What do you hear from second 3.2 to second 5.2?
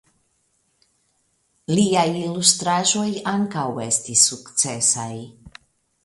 ankaŭ estis sukcesaj.